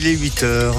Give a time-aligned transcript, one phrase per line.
[0.00, 0.76] Il est 8 heures.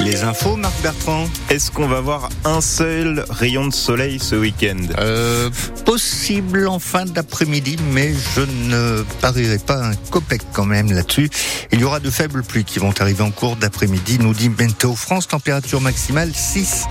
[0.00, 4.76] Les infos, Marc Bertrand Est-ce qu'on va voir un seul rayon de soleil ce week-end?
[4.98, 5.48] Euh,
[5.86, 11.30] Possible en fin d'après-midi, mais je ne parierai pas un copec quand même là-dessus.
[11.72, 14.94] Il y aura de faibles pluies qui vont arriver en cours d'après-midi, nous dit Météo
[14.94, 16.84] France, température maximale 6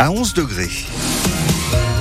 [0.00, 0.70] à 11 degrés.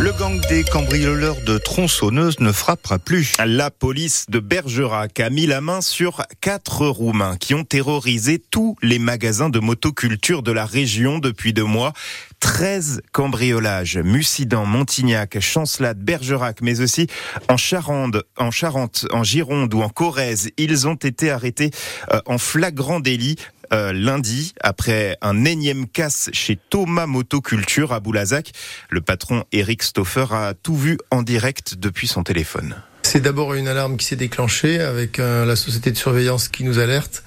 [0.02, 3.36] Le gang des cambrioleurs de tronçonneuses ne frappera plus.
[3.45, 8.75] La police de Bergerac a mis la main sur quatre Roumains qui ont terrorisé tous
[8.82, 11.93] les magasins de motoculture de la région depuis deux mois.
[12.39, 17.05] 13 cambriolages, Mussidan, Montignac, Chancelade, Bergerac, mais aussi
[17.47, 20.49] en Charente, en Charente, en Gironde ou en Corrèze.
[20.57, 21.69] Ils ont été arrêtés
[22.11, 23.36] euh, en flagrant délit
[23.74, 28.52] euh, lundi après un énième casse chez Thomas Motoculture à Boulazac.
[28.89, 32.75] Le patron Eric Stoffer a tout vu en direct depuis son téléphone.
[33.03, 36.80] C'est d'abord une alarme qui s'est déclenchée avec euh, la société de surveillance qui nous
[36.80, 37.23] alerte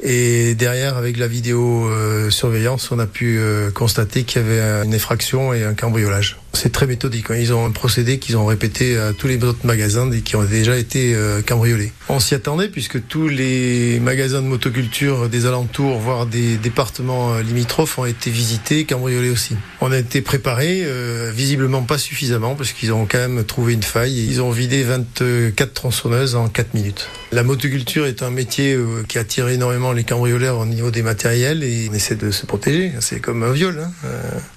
[0.00, 3.40] et derrière avec la vidéo euh, surveillance on a pu
[3.74, 6.38] constater qu'il y avait une effraction et un cambriolage.
[6.52, 7.30] C'est très méthodique.
[7.30, 7.36] Hein.
[7.36, 10.76] Ils ont un procédé qu'ils ont répété à tous les autres magasins qui ont déjà
[10.76, 11.92] été euh, cambriolés.
[12.08, 17.42] On s'y attendait puisque tous les magasins de motoculture des alentours, voire des départements euh,
[17.42, 19.56] limitrophes, ont été visités, cambriolés aussi.
[19.80, 23.82] On a été préparés, euh, visiblement pas suffisamment, parce qu'ils ont quand même trouvé une
[23.82, 24.26] faille.
[24.28, 27.08] Ils ont vidé 24 tronçonneuses en 4 minutes.
[27.32, 28.76] La motoculture est un métier
[29.08, 32.92] qui attire énormément les cambrioleurs au niveau des matériels et on essaie de se protéger.
[33.00, 33.80] C'est comme un viol.
[33.80, 34.08] Hein.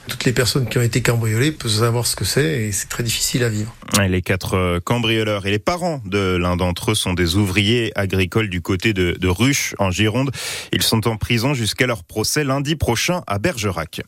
[0.07, 3.03] toutes les personnes qui ont été cambriolées peuvent savoir ce que c'est et c'est très
[3.03, 3.75] difficile à vivre.
[4.07, 8.47] Les quatre euh, cambrioleurs et les parents de l'un d'entre eux sont des ouvriers agricoles
[8.47, 10.31] du côté de, de Ruche en Gironde.
[10.71, 13.99] Ils sont en prison jusqu'à leur procès lundi prochain à Bergerac.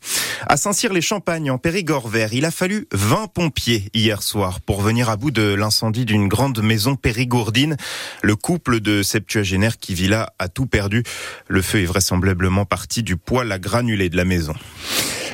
[0.46, 5.18] À Saint-Cyr-les-Champagnes en Périgord vert, il a fallu 20 pompiers hier soir pour venir à
[5.18, 7.76] bout de l'incendie d'une grande maison périgourdine.
[8.22, 11.02] Le couple de septuagénaires qui vit là a tout perdu.
[11.46, 14.54] Le feu est vraisemblablement parti du poêle à granulés de la maison.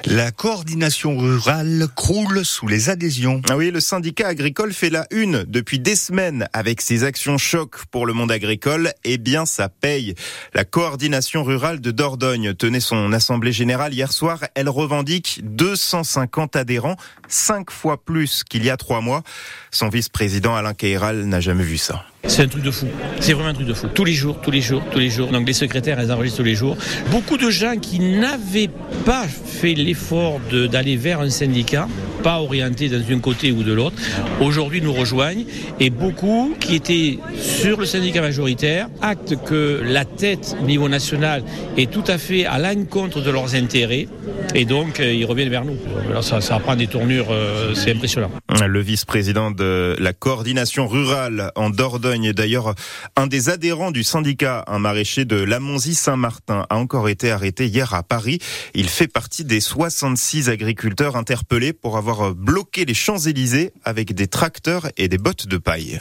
[0.07, 3.41] La coordination rurale croule sous les adhésions.
[3.49, 7.85] Ah oui, le syndicat agricole fait la une depuis des semaines avec ses actions choc
[7.91, 8.93] pour le monde agricole.
[9.05, 10.15] Eh bien, ça paye.
[10.55, 14.41] La coordination rurale de Dordogne tenait son assemblée générale hier soir.
[14.55, 16.97] Elle revendique 250 adhérents,
[17.29, 19.23] cinq fois plus qu'il y a trois mois.
[19.71, 22.05] Son vice-président Alain Keiral n'a jamais vu ça.
[22.27, 22.87] C'est un truc de fou.
[23.21, 23.89] C'est vraiment un truc de fou.
[23.93, 25.29] Tous les jours, tous les jours, tous les jours.
[25.29, 26.77] Donc les secrétaires, elles enregistrent tous les jours.
[27.11, 28.71] Beaucoup de gens qui n'avaient
[29.05, 30.41] pas fait l'effort
[30.71, 31.89] d'aller vers un syndicat,
[32.23, 33.97] pas orienté dans un côté ou de l'autre,
[34.41, 35.45] aujourd'hui nous rejoignent.
[35.81, 41.43] Et beaucoup qui étaient sur le syndicat majoritaire actent que la tête au niveau national
[41.77, 44.07] est tout à fait à l'encontre de leurs intérêts.
[44.55, 45.77] Et donc, euh, ils reviennent vers nous.
[46.11, 48.31] Alors, ça, ça prend des tournures, euh, c'est impressionnant.
[48.65, 52.75] Le vice-président de la coordination rurale en Dordogne D'ailleurs,
[53.17, 58.03] un des adhérents du syndicat, un maraîcher de Lamonzie-Saint-Martin, a encore été arrêté hier à
[58.03, 58.39] Paris.
[58.75, 64.89] Il fait partie des 66 agriculteurs interpellés pour avoir bloqué les Champs-Élysées avec des tracteurs
[64.97, 66.01] et des bottes de paille.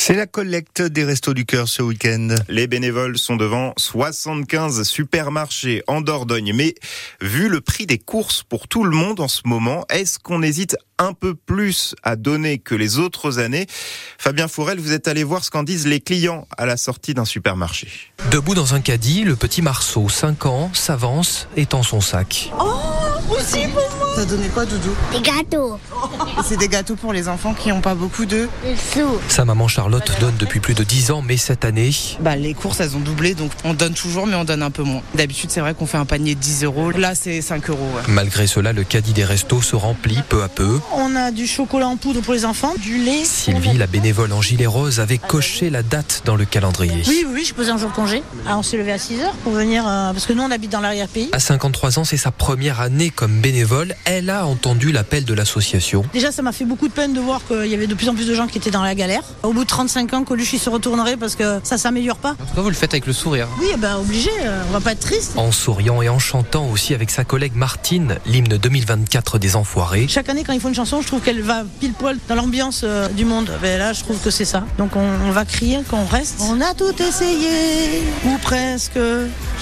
[0.00, 2.34] C'est la collecte des Restos du Cœur ce week-end.
[2.48, 6.52] Les bénévoles sont devant 75 supermarchés en Dordogne.
[6.54, 6.74] Mais
[7.20, 10.76] vu le prix des courses pour tout le monde en ce moment, est-ce qu'on hésite
[10.98, 13.66] un peu plus à donner que les autres années?
[14.18, 17.24] Fabien Fourel, vous êtes allé voir ce qu'en disent les clients à la sortie d'un
[17.24, 17.88] supermarché.
[18.30, 22.50] Debout dans un caddie, le petit Marceau, 5 ans, s'avance et tend son sac.
[22.58, 22.80] Oh,
[24.16, 25.78] Ça donnait quoi, Doudou Des gâteaux.
[26.44, 28.48] C'est des gâteaux pour les enfants qui n'ont pas beaucoup d'œufs.
[28.64, 29.20] Des sous.
[29.28, 31.90] Sa maman Charlotte donne depuis plus de 10 ans, mais cette année...
[32.20, 34.82] Bah, les courses, elles ont doublé, donc on donne toujours, mais on donne un peu
[34.82, 35.02] moins.
[35.14, 36.90] D'habitude, c'est vrai qu'on fait un panier de 10 euros.
[36.90, 37.86] Là, c'est 5 euros.
[37.94, 38.02] Ouais.
[38.08, 40.80] Malgré cela, le caddie des restos se remplit peu à peu.
[40.94, 43.24] On a du chocolat en poudre pour les enfants, du lait.
[43.24, 47.02] Sylvie, la bénévole en gilet rose, avait coché la date dans le calendrier.
[47.06, 48.22] Oui, oui, je posais un jour de congé.
[48.48, 50.72] Ah, on s'est levé à 6 heures pour venir, euh, parce que nous, on habite
[50.72, 51.28] dans l'arrière-pays.
[51.32, 53.94] À 53 ans, c'est sa première année comme bénévole.
[54.04, 56.04] Elle a entendu l'appel de l'association.
[56.12, 58.14] Déjà, ça m'a fait beaucoup de peine de voir qu'il y avait de plus en
[58.14, 59.22] plus de gens qui étaient dans la galère.
[59.42, 62.30] Au bout de 35 ans, Coluche il se retournerait parce que ça s'améliore pas.
[62.30, 63.48] En tout cas, vous le faites avec le sourire.
[63.60, 65.32] Oui, ben obligé, euh, on va pas être triste.
[65.36, 70.06] En souriant et en chantant aussi avec sa collègue Martine, l'hymne 2024 des Enfoirés.
[70.08, 72.82] Chaque année, quand ils font une chanson, je trouve qu'elle va pile poil dans l'ambiance
[72.84, 73.50] euh, du monde.
[73.60, 74.64] Ben là, je trouve que c'est ça.
[74.78, 76.36] Donc on, on va crier qu'on reste.
[76.40, 78.98] On a tout essayé, ou presque,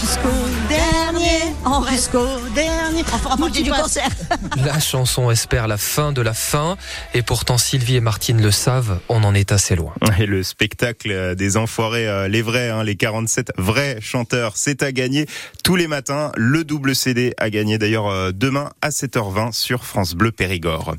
[0.01, 0.29] jusqu'au
[0.69, 1.55] dernier.
[1.65, 3.05] On reste jusqu'au dernier.
[3.13, 4.09] On fera partie du concert.
[4.57, 6.77] La chanson espère la fin de la fin.
[7.15, 9.95] Et pourtant, Sylvie et Martine le savent, on en est assez loin.
[10.19, 14.93] Et le spectacle des enfoirés, euh, les vrais, hein, les 47 vrais chanteurs, c'est à
[14.93, 15.27] gagner
[15.65, 16.33] tous les matins.
[16.37, 20.95] Le double CD à gagner d'ailleurs euh, demain à 7h20 sur France Bleu Périgord.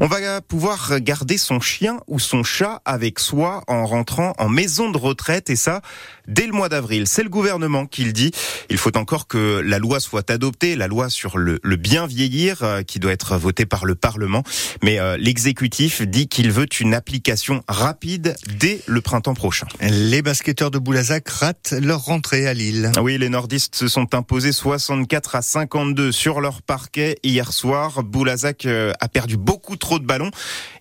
[0.00, 4.90] On va pouvoir garder son chien ou son chat avec soi en rentrant en maison
[4.90, 5.80] de retraite et ça
[6.28, 7.08] dès le mois d'avril.
[7.08, 8.30] C'est le gouvernement qui le dit.
[8.70, 12.62] Il faut encore que la loi soit adoptée, la loi sur le, le bien vieillir
[12.62, 14.42] euh, qui doit être votée par le Parlement.
[14.82, 19.66] Mais euh, l'exécutif dit qu'il veut une application rapide dès le printemps prochain.
[19.80, 22.92] Les basketteurs de Boulazac ratent leur rentrée à Lille.
[23.00, 28.02] Oui, les nordistes se sont imposés 64 à 52 sur leur parquet hier soir.
[28.02, 30.30] Boulazac euh, a perdu beaucoup trop de ballons.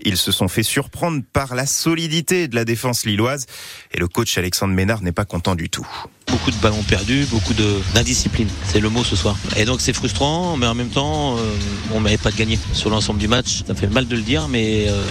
[0.01, 3.45] Ils se sont fait surprendre par la solidité de la défense lilloise
[3.93, 5.87] et le coach Alexandre Ménard n'est pas content du tout
[6.27, 7.53] beaucoup de ballons perdus, beaucoup
[7.93, 8.47] d'indiscipline.
[8.65, 9.35] C'est le mot ce soir.
[9.55, 11.41] Et donc c'est frustrant, mais en même temps, euh,
[11.93, 13.63] on ne mérite pas de gagner sur l'ensemble du match.
[13.65, 15.01] Ça fait mal de le dire, mais euh,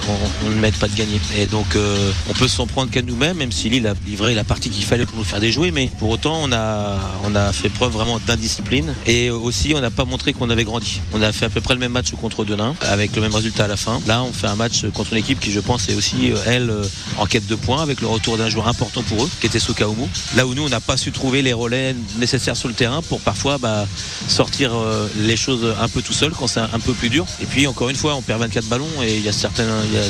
[0.44, 1.20] on, ne mérite pas de gagner.
[1.36, 4.44] Et donc euh, on peut s'en prendre qu'à nous-mêmes, même si Lille a livré la
[4.44, 5.70] partie qu'il fallait pour nous faire déjouer.
[5.70, 8.94] Mais pour autant, on a, on a fait preuve vraiment d'indiscipline.
[9.06, 11.00] Et aussi, on n'a pas montré qu'on avait grandi.
[11.12, 13.64] On a fait à peu près le même match contre Denain, avec le même résultat
[13.64, 14.00] à la fin.
[14.06, 16.72] Là, on fait un match contre une équipe qui, je pense, est aussi, elle,
[17.18, 20.06] en quête de points, avec le retour d'un joueur important pour eux, qui était Sokaomu.
[20.36, 23.20] Là où nous, on n'a pas su trouver les relais nécessaires sur le terrain pour
[23.20, 23.86] parfois bah,
[24.28, 27.26] sortir euh, les choses un peu tout seul quand c'est un, peu plus dur.
[27.40, 29.94] Et puis encore une fois, on perd 24 ballons et il y a certaines, il
[29.94, 30.06] y a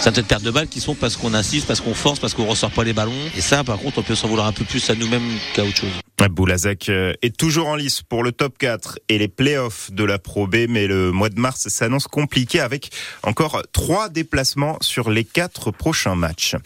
[0.00, 2.70] certaines pertes de balles qui sont parce qu'on insiste, parce qu'on force, parce qu'on ressort
[2.70, 3.12] pas les ballons.
[3.36, 5.76] Et ça, par contre, on peut s'en vouloir un peu plus à nous-mêmes qu'à autre
[5.76, 6.07] chose.
[6.26, 10.18] Boulazac euh, est toujours en lice pour le top 4 et les playoffs de la
[10.18, 12.90] Pro B, mais le mois de mars s'annonce compliqué avec
[13.22, 16.56] encore trois déplacements sur les quatre prochains matchs.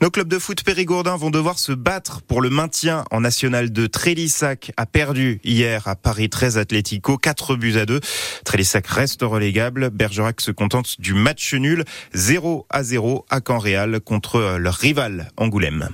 [0.00, 3.88] Nos clubs de foot périgourdins vont devoir se battre pour le maintien en National 2.
[3.88, 8.00] Trélissac a perdu hier à Paris 13 Atlético, 4 buts à 2.
[8.44, 9.90] Trélissac reste relégable.
[9.90, 11.84] Bergerac se contente du match nul
[12.14, 15.88] 0 à 0 à Caen-Réal contre leur rival Angoulême.